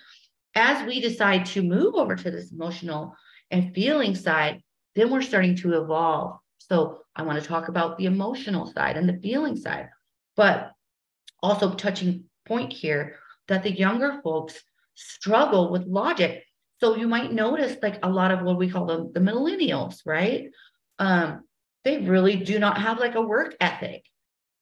as 0.55 0.87
we 0.87 1.01
decide 1.01 1.45
to 1.47 1.63
move 1.63 1.95
over 1.95 2.17
to 2.17 2.31
this 2.31 2.53
emotional 2.53 3.15
and 3.51 3.75
feeling 3.75 4.15
side, 4.15 4.63
then 4.95 5.11
we're 5.11 5.23
starting 5.23 5.57
to 5.57 5.81
evolve. 5.81 6.39
So 6.59 7.03
I 7.17 7.23
want 7.23 7.41
to 7.43 7.49
talk 7.49 7.69
about 7.69 7.99
the 7.99 8.07
emotional 8.07 8.67
side 8.67 8.97
and 8.97 9.09
the 9.09 9.21
feeling 9.23 9.57
side, 9.57 9.89
but 10.37 10.73
also 11.43 11.75
touching 11.75 12.25
point 12.47 12.73
here 12.73 13.17
that 13.49 13.63
the 13.63 13.73
younger 13.73 14.21
folks 14.23 14.61
struggle 14.95 15.71
with 15.71 15.87
logic. 15.87 16.45
So 16.79 16.97
you 16.97 17.09
might 17.09 17.33
notice 17.33 17.77
like 17.83 17.99
a 18.03 18.09
lot 18.09 18.31
of 18.31 18.43
what 18.43 18.59
we 18.59 18.71
call 18.71 18.87
the, 18.87 19.11
the 19.13 19.21
millennials, 19.21 20.01
right? 20.07 20.49
Um, 20.99 21.43
they 21.85 21.99
really 21.99 22.37
do 22.37 22.59
not 22.59 22.79
have 22.79 22.99
like 22.99 23.15
a 23.15 23.23
work 23.23 23.57
ethic. 23.61 24.05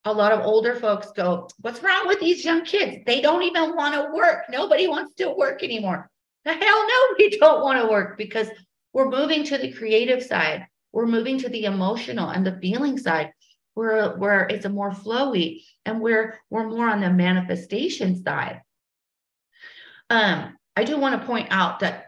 A 0.04 0.12
lot 0.12 0.32
of 0.32 0.44
older 0.44 0.74
folks 0.74 1.10
go, 1.12 1.48
What's 1.60 1.82
wrong 1.82 2.06
with 2.06 2.20
these 2.20 2.44
young 2.44 2.64
kids? 2.64 3.04
They 3.04 3.20
don't 3.20 3.42
even 3.42 3.74
want 3.74 3.94
to 3.94 4.10
work. 4.14 4.44
Nobody 4.48 4.86
wants 4.86 5.14
to 5.16 5.30
work 5.30 5.62
anymore. 5.62 6.08
The 6.44 6.52
hell 6.52 6.86
no, 6.88 7.14
we 7.18 7.38
don't 7.38 7.62
want 7.62 7.80
to 7.80 7.88
work 7.88 8.16
because 8.16 8.48
we're 8.92 9.10
moving 9.10 9.44
to 9.44 9.58
the 9.58 9.72
creative 9.72 10.22
side. 10.22 10.66
We're 10.92 11.06
moving 11.06 11.38
to 11.40 11.48
the 11.48 11.64
emotional 11.64 12.30
and 12.30 12.46
the 12.46 12.58
feeling 12.60 12.98
side 12.98 13.32
where, 13.74 14.16
where 14.16 14.46
it's 14.46 14.64
a 14.64 14.70
more 14.70 14.90
flowy 14.90 15.62
and 15.84 16.00
we're, 16.00 16.38
we're 16.50 16.68
more 16.68 16.88
on 16.88 17.00
the 17.00 17.10
manifestation 17.10 18.22
side. 18.22 18.62
Um, 20.10 20.56
I 20.76 20.84
do 20.84 20.98
want 20.98 21.20
to 21.20 21.26
point 21.26 21.48
out 21.50 21.80
that 21.80 22.06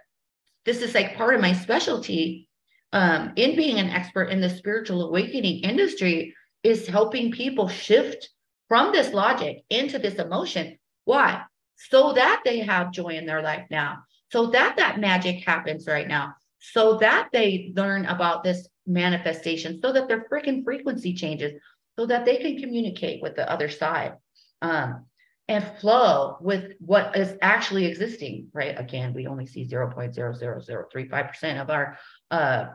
this 0.65 0.83
is 0.83 0.95
like 0.95 1.17
part 1.17 1.35
of 1.35 1.41
my 1.41 1.53
specialty 1.53 2.49
um, 2.93 3.33
in 3.37 3.57
being 3.57 3.79
an 3.79 3.91
expert 3.91 4.31
in 4.31 4.41
the 4.41 4.51
spiritual 4.51 5.07
awakening 5.07 5.61
industry 5.63 6.35
is 6.63 6.87
helping 6.87 7.33
people 7.33 7.69
shift 7.69 8.31
from 8.69 8.93
this 8.93 9.13
logic 9.13 9.65
into 9.71 9.99
this 9.99 10.15
emotion. 10.15 10.79
Why? 11.05 11.43
So 11.77 12.13
that 12.13 12.43
they 12.45 12.61
have 12.61 12.93
joy 12.93 13.11
in 13.11 13.27
their 13.27 13.43
life 13.43 13.67
now, 13.71 13.99
so 14.31 14.51
that 14.51 14.77
that 14.77 15.01
magic 15.01 15.45
happens 15.45 15.87
right 15.87 16.07
now, 16.07 16.35
so 16.61 16.99
that 16.99 17.29
they 17.33 17.73
learn 17.75 18.05
about 18.07 18.45
this 18.45 18.69
manifestation, 18.87 19.81
so 19.81 19.93
that 19.93 20.09
their 20.09 20.27
freaking 20.29 20.63
frequency 20.63 21.15
changes, 21.15 21.53
so 21.99 22.07
that 22.07 22.25
they 22.25 22.37
can 22.37 22.59
communicate 22.59 23.23
with 23.23 23.35
the 23.35 23.51
other 23.51 23.69
side. 23.69 24.15
Um, 24.63 25.07
and 25.49 25.65
flow 25.81 26.37
with 26.41 26.75
what 26.79 27.17
is 27.17 27.37
actually 27.43 27.87
existing, 27.87 28.47
right? 28.53 28.79
Again, 28.79 29.13
we 29.13 29.27
only 29.27 29.47
see 29.47 29.67
0.00035% 29.67 31.61
of 31.61 31.71
our 31.71 31.99
uh, 32.31 32.67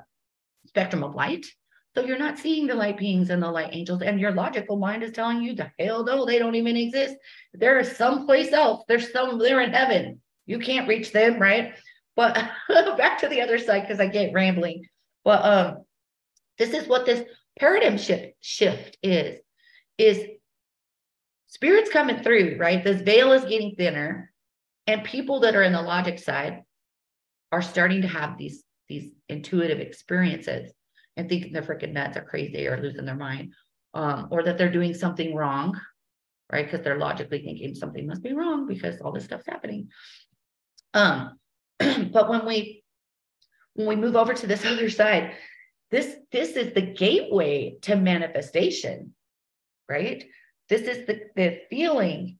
spectrum 0.65 1.01
of 1.01 1.15
light. 1.15 1.45
So 1.95 2.03
you're 2.03 2.19
not 2.19 2.37
seeing 2.37 2.67
the 2.67 2.75
light 2.75 2.97
beings 2.97 3.29
and 3.29 3.41
the 3.41 3.49
light 3.49 3.69
angels, 3.71 4.01
and 4.01 4.19
your 4.19 4.31
logical 4.31 4.75
mind 4.75 5.03
is 5.03 5.13
telling 5.13 5.41
you 5.41 5.55
the 5.55 5.71
hell 5.79 6.03
no, 6.03 6.25
they 6.25 6.37
don't 6.37 6.55
even 6.55 6.75
exist. 6.75 7.15
There 7.53 7.79
is 7.79 7.95
someplace 7.95 8.51
else. 8.51 8.83
There's 8.89 9.13
some, 9.13 9.39
they're 9.39 9.61
in 9.61 9.71
heaven. 9.71 10.19
You 10.45 10.59
can't 10.59 10.89
reach 10.89 11.13
them, 11.13 11.39
right? 11.39 11.75
But 12.15 12.35
back 12.97 13.19
to 13.19 13.27
the 13.27 13.41
other 13.41 13.57
side 13.57 13.81
because 13.81 13.99
I 13.99 14.07
get 14.07 14.33
rambling. 14.33 14.85
But 15.23 15.43
um, 15.43 15.85
this 16.57 16.73
is 16.73 16.87
what 16.87 17.05
this 17.05 17.27
paradigm 17.59 17.97
shift 17.97 18.33
shift 18.41 18.97
is, 19.01 19.39
is 19.97 20.25
spirit's 21.47 21.89
coming 21.89 22.21
through, 22.21 22.57
right? 22.59 22.83
This 22.83 23.01
veil 23.01 23.31
is 23.33 23.45
getting 23.45 23.75
thinner, 23.75 24.31
and 24.87 25.03
people 25.03 25.41
that 25.41 25.55
are 25.55 25.63
in 25.63 25.73
the 25.73 25.81
logic 25.81 26.19
side 26.19 26.63
are 27.51 27.61
starting 27.61 28.01
to 28.03 28.07
have 28.07 28.37
these 28.37 28.63
these 28.87 29.09
intuitive 29.29 29.79
experiences 29.79 30.71
and 31.17 31.27
thinking 31.27 31.53
they're 31.53 31.63
freaking 31.63 31.93
nuts 31.93 32.17
or 32.17 32.21
crazy 32.21 32.67
or 32.67 32.79
losing 32.79 33.05
their 33.05 33.15
mind, 33.15 33.53
um, 33.93 34.27
or 34.31 34.43
that 34.43 34.57
they're 34.57 34.71
doing 34.71 34.93
something 34.93 35.33
wrong, 35.33 35.79
right? 36.51 36.65
Because 36.65 36.83
they're 36.83 36.99
logically 36.99 37.41
thinking 37.41 37.73
something 37.73 38.05
must 38.05 38.21
be 38.21 38.33
wrong 38.33 38.67
because 38.67 38.99
all 39.01 39.11
this 39.11 39.25
stuff's 39.25 39.47
happening. 39.47 39.89
Um, 40.93 41.37
but 42.11 42.29
when 42.29 42.45
we 42.45 42.83
when 43.73 43.87
we 43.87 43.95
move 43.95 44.15
over 44.15 44.33
to 44.33 44.47
this 44.47 44.65
other 44.65 44.89
side, 44.89 45.35
this 45.91 46.15
this 46.31 46.55
is 46.55 46.73
the 46.73 46.81
gateway 46.81 47.77
to 47.81 47.95
manifestation, 47.95 49.13
right? 49.89 50.25
This 50.69 50.81
is 50.81 51.05
the, 51.05 51.21
the 51.35 51.61
feeling 51.69 52.39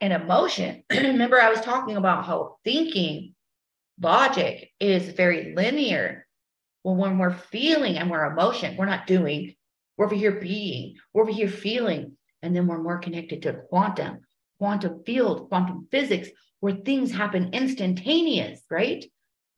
and 0.00 0.12
emotion. 0.12 0.84
Remember, 0.90 1.40
I 1.40 1.50
was 1.50 1.60
talking 1.60 1.96
about 1.96 2.24
how 2.24 2.56
thinking 2.64 3.34
logic 4.00 4.70
is 4.78 5.08
very 5.10 5.54
linear. 5.54 6.26
Well, 6.84 6.96
when 6.96 7.18
we're 7.18 7.34
feeling 7.34 7.96
and 7.96 8.10
we're 8.10 8.24
emotion, 8.24 8.76
we're 8.76 8.86
not 8.86 9.06
doing, 9.06 9.56
we're 9.96 10.06
over 10.06 10.14
here 10.14 10.40
being, 10.40 10.96
we're 11.12 11.22
over 11.22 11.32
here 11.32 11.48
feeling, 11.48 12.16
and 12.42 12.54
then 12.54 12.66
we're 12.66 12.82
more 12.82 12.98
connected 12.98 13.42
to 13.42 13.62
quantum, 13.68 14.20
quantum 14.58 15.02
field, 15.04 15.48
quantum 15.48 15.86
physics, 15.90 16.28
where 16.60 16.74
things 16.74 17.12
happen 17.12 17.50
instantaneous, 17.52 18.60
right? 18.70 19.04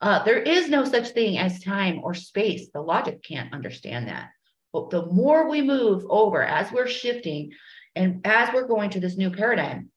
Uh, 0.00 0.22
there 0.24 0.40
is 0.40 0.68
no 0.68 0.84
such 0.84 1.08
thing 1.08 1.38
as 1.38 1.62
time 1.62 2.00
or 2.02 2.14
space. 2.14 2.68
The 2.72 2.80
logic 2.80 3.22
can't 3.22 3.52
understand 3.52 4.08
that. 4.08 4.30
But 4.72 4.90
the 4.90 5.06
more 5.06 5.48
we 5.48 5.62
move 5.62 6.04
over 6.08 6.42
as 6.42 6.70
we're 6.70 6.86
shifting 6.86 7.52
and 7.96 8.20
as 8.24 8.52
we're 8.52 8.68
going 8.68 8.90
to 8.90 9.00
this 9.00 9.16
new 9.16 9.30
paradigm, 9.30 9.90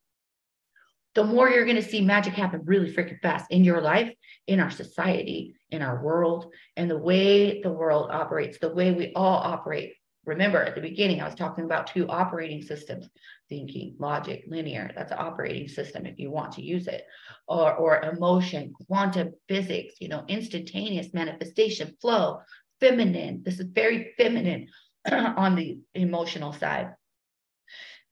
the 1.13 1.23
more 1.23 1.49
you're 1.49 1.65
going 1.65 1.75
to 1.75 1.83
see 1.83 2.01
magic 2.01 2.33
happen 2.33 2.61
really 2.63 2.91
freaking 2.91 3.19
fast 3.19 3.51
in 3.51 3.63
your 3.63 3.81
life, 3.81 4.13
in 4.47 4.59
our 4.59 4.71
society, 4.71 5.55
in 5.69 5.81
our 5.81 6.01
world, 6.01 6.53
and 6.77 6.89
the 6.89 6.97
way 6.97 7.61
the 7.61 7.71
world 7.71 8.09
operates, 8.11 8.59
the 8.59 8.73
way 8.73 8.91
we 8.91 9.11
all 9.13 9.37
operate. 9.37 9.93
Remember 10.25 10.61
at 10.61 10.75
the 10.75 10.81
beginning, 10.81 11.19
I 11.19 11.25
was 11.25 11.35
talking 11.35 11.65
about 11.65 11.87
two 11.87 12.07
operating 12.07 12.61
systems 12.61 13.09
thinking, 13.49 13.95
logic, 13.97 14.43
linear. 14.47 14.91
That's 14.95 15.11
an 15.11 15.17
operating 15.19 15.67
system 15.67 16.05
if 16.05 16.19
you 16.19 16.29
want 16.29 16.51
to 16.53 16.61
use 16.61 16.87
it, 16.87 17.05
or, 17.47 17.73
or 17.73 18.03
emotion, 18.03 18.73
quantum 18.87 19.33
physics, 19.47 19.95
you 19.99 20.09
know, 20.09 20.23
instantaneous 20.27 21.13
manifestation, 21.13 21.97
flow, 21.99 22.41
feminine. 22.79 23.41
This 23.43 23.59
is 23.59 23.65
very 23.65 24.13
feminine 24.15 24.67
on 25.11 25.55
the 25.55 25.79
emotional 25.95 26.53
side. 26.53 26.93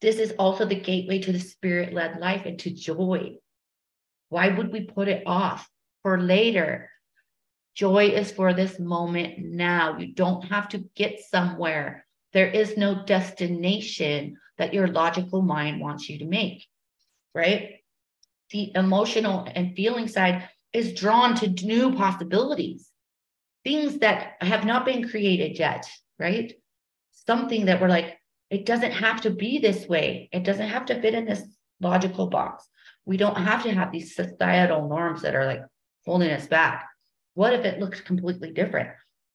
This 0.01 0.17
is 0.17 0.33
also 0.39 0.65
the 0.65 0.79
gateway 0.79 1.19
to 1.19 1.31
the 1.31 1.39
spirit 1.39 1.93
led 1.93 2.19
life 2.19 2.45
and 2.45 2.57
to 2.59 2.71
joy. 2.71 3.35
Why 4.29 4.47
would 4.47 4.71
we 4.71 4.81
put 4.85 5.07
it 5.07 5.23
off 5.27 5.69
for 6.03 6.19
later? 6.19 6.89
Joy 7.79 8.07
is 8.07 8.29
for 8.29 8.53
this 8.53 8.77
moment 8.77 9.39
now. 9.39 9.97
You 9.97 10.07
don't 10.07 10.43
have 10.49 10.67
to 10.69 10.79
get 10.97 11.21
somewhere. 11.21 12.05
There 12.33 12.49
is 12.49 12.75
no 12.75 13.05
destination 13.05 14.35
that 14.57 14.73
your 14.73 14.89
logical 14.89 15.41
mind 15.41 15.79
wants 15.79 16.09
you 16.09 16.19
to 16.19 16.25
make, 16.25 16.67
right? 17.33 17.77
The 18.49 18.73
emotional 18.75 19.47
and 19.55 19.77
feeling 19.77 20.09
side 20.09 20.49
is 20.73 20.93
drawn 20.93 21.35
to 21.35 21.47
new 21.65 21.95
possibilities, 21.95 22.89
things 23.63 23.99
that 23.99 24.33
have 24.41 24.65
not 24.65 24.83
been 24.83 25.07
created 25.07 25.57
yet, 25.57 25.89
right? 26.19 26.51
Something 27.13 27.67
that 27.67 27.79
we're 27.79 27.87
like, 27.87 28.19
it 28.49 28.65
doesn't 28.65 28.91
have 28.91 29.21
to 29.21 29.29
be 29.29 29.59
this 29.59 29.87
way. 29.87 30.27
It 30.33 30.43
doesn't 30.43 30.67
have 30.67 30.87
to 30.87 31.01
fit 31.01 31.13
in 31.13 31.23
this 31.23 31.43
logical 31.79 32.27
box. 32.27 32.67
We 33.05 33.15
don't 33.15 33.37
have 33.37 33.63
to 33.63 33.71
have 33.71 33.93
these 33.93 34.17
societal 34.17 34.89
norms 34.89 35.21
that 35.21 35.33
are 35.33 35.45
like 35.45 35.61
holding 36.03 36.31
us 36.31 36.45
back. 36.45 36.88
What 37.39 37.53
if 37.53 37.63
it 37.63 37.79
looks 37.79 38.01
completely 38.01 38.51
different? 38.51 38.89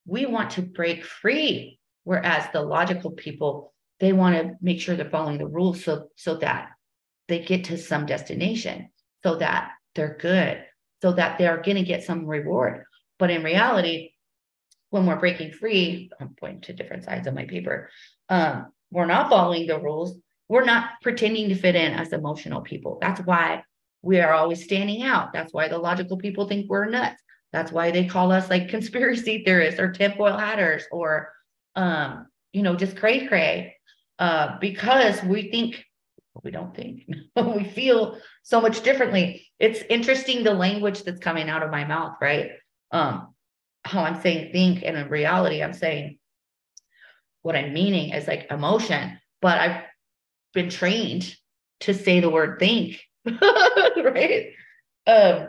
We 0.04 0.26
want 0.26 0.50
to 0.50 0.62
break 0.62 1.06
free. 1.06 1.78
Whereas 2.02 2.46
the 2.52 2.61
logical 2.61 3.12
people, 3.12 3.73
they 3.99 4.12
want 4.12 4.37
to 4.37 4.56
make 4.61 4.78
sure 4.78 4.94
they're 4.94 5.08
following 5.08 5.38
the 5.38 5.46
rules 5.46 5.82
so, 5.82 6.08
so 6.14 6.34
that 6.37 6.68
they 7.28 7.38
get 7.38 7.64
to 7.64 7.78
some 7.78 8.04
destination, 8.04 8.90
so 9.23 9.37
that 9.37 9.70
they're 9.94 10.18
good, 10.20 10.62
so 11.00 11.12
that 11.12 11.38
they're 11.38 11.62
going 11.62 11.78
to 11.78 11.82
get 11.82 12.04
some 12.04 12.26
reward. 12.26 12.84
But 13.18 13.30
in 13.30 13.42
reality, 13.42 14.11
when 14.90 15.06
we're 15.06 15.16
breaking 15.16 15.52
free, 15.52 16.11
I'm 16.20 16.34
pointing 16.38 16.61
to 16.64 16.75
different 16.75 17.04
sides 17.04 17.26
of 17.26 17.32
my 17.32 17.46
paper. 17.46 17.88
Um, 18.28 18.66
we're 18.90 19.06
not 19.06 19.30
following 19.30 19.66
the 19.66 19.80
rules. 19.80 20.18
We're 20.46 20.66
not 20.66 20.90
pretending 21.00 21.49
to 21.49 21.54
fit 21.54 21.75
in 21.75 21.94
as 21.94 22.12
emotional 22.12 22.61
people. 22.61 22.99
That's 23.00 23.23
why 23.23 23.62
we 24.02 24.20
are 24.20 24.34
always 24.34 24.62
standing 24.62 25.04
out. 25.04 25.32
That's 25.32 25.54
why 25.54 25.68
the 25.68 25.78
logical 25.78 26.18
people 26.18 26.46
think 26.46 26.68
we're 26.68 26.84
nuts. 26.84 27.23
That's 27.54 27.70
why 27.70 27.92
they 27.92 28.04
call 28.04 28.32
us 28.32 28.50
like 28.50 28.68
conspiracy 28.76 29.44
theorists 29.44 29.78
or 29.78 29.92
tinfoil 29.92 30.37
hatters 30.37 30.82
or, 30.90 31.32
um, 31.76 32.26
you 32.52 32.62
know, 32.62 32.75
just 32.75 32.96
cray 32.96 33.28
cray, 33.28 33.76
uh, 34.18 34.58
because 34.61 35.23
we 35.23 35.52
think 35.52 35.84
we 36.42 36.50
don't 36.50 36.75
think 36.75 37.04
we 37.37 37.62
feel 37.62 38.18
so 38.42 38.61
much 38.61 38.82
differently. 38.82 39.46
It's 39.61 39.82
interesting 39.88 40.42
the 40.42 40.52
language 40.52 41.04
that's 41.04 41.20
coming 41.20 41.49
out 41.49 41.62
of 41.62 41.70
my 41.70 41.84
mouth, 41.84 42.16
right? 42.20 42.50
Um, 42.90 43.32
how 43.84 44.02
I'm 44.02 44.20
saying 44.20 44.50
think, 44.50 44.82
and 44.84 44.96
in 44.96 45.08
reality, 45.08 45.62
I'm 45.62 45.75
saying 45.75 46.18
what 47.42 47.54
I'm 47.54 47.73
meaning 47.73 48.12
is 48.12 48.26
like 48.26 48.50
emotion, 48.50 49.20
but 49.40 49.58
I've 49.61 49.82
been 50.54 50.70
trained 50.70 51.32
to 51.80 51.94
say 51.94 52.18
the 52.18 52.30
word 52.30 52.58
think, 52.58 53.00
right? 53.26 54.46
Um, 55.06 55.49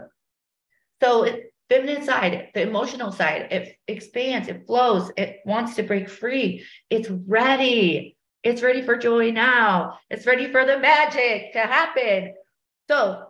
so 1.01 1.23
it, 1.23 1.51
feminine 1.69 2.03
side, 2.03 2.49
the 2.53 2.61
emotional 2.61 3.11
side, 3.11 3.47
it 3.51 3.77
expands, 3.87 4.47
it 4.47 4.65
flows, 4.67 5.11
it 5.17 5.39
wants 5.45 5.75
to 5.75 5.83
break 5.83 6.09
free. 6.09 6.65
It's 6.89 7.09
ready. 7.09 8.15
It's 8.43 8.61
ready 8.61 8.83
for 8.83 8.95
joy 8.95 9.31
now. 9.31 9.97
It's 10.09 10.27
ready 10.27 10.51
for 10.51 10.65
the 10.65 10.77
magic 10.77 11.53
to 11.53 11.59
happen. 11.59 12.35
So, 12.87 13.23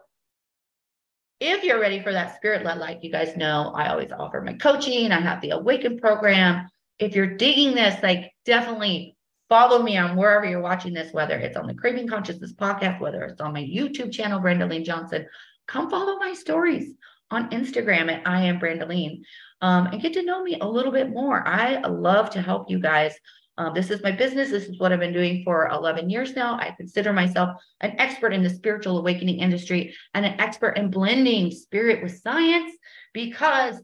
if 1.39 1.63
you're 1.63 1.79
ready 1.79 2.01
for 2.01 2.13
that 2.13 2.35
spirit 2.37 2.65
led 2.65 2.77
life, 2.77 2.99
you 3.01 3.11
guys 3.11 3.35
know 3.35 3.73
I 3.75 3.89
always 3.89 4.11
offer 4.11 4.41
my 4.41 4.53
coaching. 4.53 5.11
I 5.11 5.19
have 5.19 5.41
the 5.41 5.51
Awaken 5.51 5.99
program. 5.99 6.67
If 6.97 7.15
you're 7.15 7.35
digging 7.35 7.75
this, 7.75 8.01
like 8.01 8.31
definitely 8.45 9.17
follow 9.49 9.83
me 9.83 9.97
on 9.97 10.15
wherever 10.15 10.45
you're 10.45 10.61
watching 10.61 10.93
this, 10.93 11.13
whether 11.13 11.37
it's 11.37 11.57
on 11.57 11.67
the 11.67 11.73
Craving 11.73 12.07
Consciousness 12.07 12.53
podcast, 12.53 13.01
whether 13.01 13.23
it's 13.23 13.41
on 13.41 13.53
my 13.53 13.61
YouTube 13.61 14.11
channel, 14.11 14.39
Brandaleen 14.39 14.85
Johnson. 14.85 15.27
Come 15.67 15.89
follow 15.89 16.17
my 16.17 16.33
stories 16.33 16.93
on 17.31 17.49
Instagram 17.49 18.11
at 18.11 18.27
I 18.27 18.43
am 18.43 18.59
Brandaleen 18.59 19.21
um, 19.61 19.87
and 19.87 20.01
get 20.01 20.13
to 20.13 20.23
know 20.23 20.43
me 20.43 20.57
a 20.59 20.67
little 20.67 20.91
bit 20.91 21.09
more. 21.09 21.45
I 21.47 21.79
love 21.81 22.29
to 22.31 22.41
help 22.41 22.69
you 22.69 22.79
guys. 22.79 23.15
Um, 23.57 23.73
this 23.73 23.89
is 23.89 24.03
my 24.03 24.11
business. 24.11 24.49
This 24.49 24.65
is 24.65 24.79
what 24.79 24.91
I've 24.91 24.99
been 24.99 25.13
doing 25.13 25.43
for 25.43 25.69
11 25.69 26.09
years 26.09 26.35
now. 26.35 26.55
I 26.55 26.73
consider 26.75 27.13
myself 27.13 27.61
an 27.81 27.95
expert 27.99 28.33
in 28.33 28.43
the 28.43 28.49
spiritual 28.49 28.97
awakening 28.97 29.39
industry 29.39 29.95
and 30.13 30.25
an 30.25 30.39
expert 30.39 30.71
in 30.71 30.91
blending 30.91 31.51
spirit 31.51 32.03
with 32.03 32.19
science 32.19 32.73
because 33.13 33.81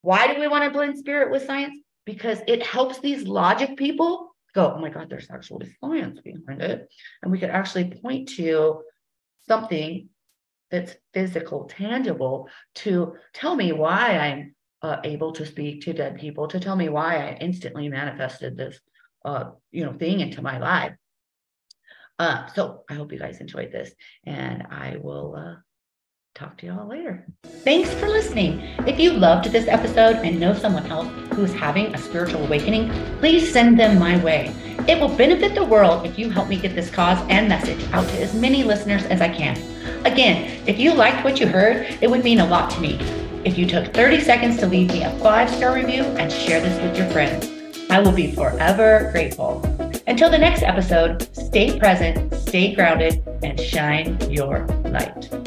why 0.00 0.32
do 0.32 0.40
we 0.40 0.48
want 0.48 0.64
to 0.64 0.70
blend 0.70 0.98
spirit 0.98 1.30
with 1.30 1.46
science? 1.46 1.78
Because 2.06 2.40
it 2.46 2.62
helps 2.62 2.98
these 2.98 3.26
logic 3.26 3.76
people 3.76 4.34
go, 4.54 4.74
oh 4.74 4.80
my 4.80 4.88
God, 4.88 5.10
there's 5.10 5.30
actually 5.30 5.74
science 5.80 6.20
behind 6.20 6.62
it. 6.62 6.88
And 7.22 7.32
we 7.32 7.38
could 7.38 7.50
actually 7.50 7.90
point 8.02 8.30
to 8.30 8.82
something 9.46 10.08
that's 10.70 10.94
physical, 11.12 11.64
tangible 11.64 12.48
to 12.76 13.14
tell 13.32 13.54
me 13.54 13.72
why 13.72 14.18
I'm 14.18 14.54
uh, 14.82 14.98
able 15.04 15.32
to 15.32 15.46
speak 15.46 15.82
to 15.82 15.92
dead 15.92 16.18
people, 16.18 16.48
to 16.48 16.60
tell 16.60 16.76
me 16.76 16.88
why 16.88 17.16
I 17.16 17.38
instantly 17.40 17.88
manifested 17.88 18.56
this, 18.56 18.78
uh, 19.24 19.50
you 19.70 19.84
know, 19.84 19.92
thing 19.92 20.20
into 20.20 20.42
my 20.42 20.58
life. 20.58 20.94
Uh, 22.18 22.46
so 22.48 22.84
I 22.88 22.94
hope 22.94 23.12
you 23.12 23.18
guys 23.18 23.40
enjoyed 23.40 23.72
this, 23.72 23.92
and 24.24 24.64
I 24.70 24.96
will 25.00 25.34
uh, 25.36 25.54
talk 26.34 26.58
to 26.58 26.66
y'all 26.66 26.88
later. 26.88 27.24
Thanks 27.62 27.94
for 27.94 28.08
listening. 28.08 28.60
If 28.88 28.98
you 28.98 29.12
loved 29.12 29.52
this 29.52 29.68
episode 29.68 30.16
and 30.16 30.40
know 30.40 30.52
someone 30.52 30.86
else 30.86 31.06
who's 31.32 31.52
having 31.52 31.94
a 31.94 31.98
spiritual 31.98 32.44
awakening, 32.44 32.90
please 33.20 33.52
send 33.52 33.78
them 33.78 34.00
my 34.00 34.22
way. 34.22 34.52
It 34.88 35.00
will 35.00 35.16
benefit 35.16 35.54
the 35.54 35.64
world 35.64 36.04
if 36.04 36.18
you 36.18 36.30
help 36.30 36.48
me 36.48 36.56
get 36.56 36.74
this 36.74 36.90
cause 36.90 37.18
and 37.28 37.48
message 37.48 37.88
out 37.92 38.08
to 38.08 38.20
as 38.20 38.34
many 38.34 38.64
listeners 38.64 39.04
as 39.04 39.20
I 39.20 39.28
can. 39.28 39.56
Again, 40.04 40.60
if 40.66 40.78
you 40.78 40.92
liked 40.92 41.24
what 41.24 41.38
you 41.38 41.46
heard, 41.46 41.86
it 42.00 42.10
would 42.10 42.24
mean 42.24 42.40
a 42.40 42.46
lot 42.46 42.68
to 42.72 42.80
me 42.80 42.98
if 43.44 43.56
you 43.56 43.64
took 43.64 43.94
30 43.94 44.20
seconds 44.20 44.58
to 44.58 44.66
leave 44.66 44.88
me 44.88 45.04
a 45.04 45.16
five 45.20 45.48
star 45.48 45.74
review 45.74 46.02
and 46.02 46.32
share 46.32 46.60
this 46.60 46.82
with 46.82 46.98
your 46.98 47.08
friends. 47.10 47.48
I 47.90 48.00
will 48.00 48.12
be 48.12 48.32
forever 48.32 49.10
grateful. 49.12 49.62
Until 50.08 50.30
the 50.30 50.38
next 50.38 50.62
episode, 50.62 51.28
stay 51.34 51.78
present, 51.78 52.34
stay 52.34 52.74
grounded, 52.74 53.22
and 53.42 53.60
shine 53.60 54.18
your 54.30 54.66
light. 54.84 55.44